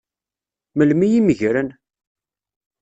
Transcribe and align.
Melmi 0.77 1.07
i 1.17 1.19
meggren? 1.21 1.69